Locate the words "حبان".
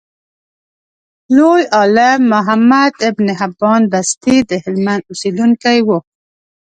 3.39-3.81